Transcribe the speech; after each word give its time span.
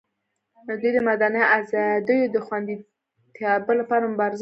دوی 0.81 0.91
د 0.93 0.97
مدني 1.09 1.43
ازادیو 1.57 2.31
د 2.33 2.37
خوندیتابه 2.45 3.73
لپاره 3.81 4.03
مبارزه 4.13 4.35
وکړي. 4.37 4.39